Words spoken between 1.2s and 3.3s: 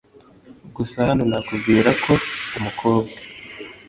nakubwira ko umukobwa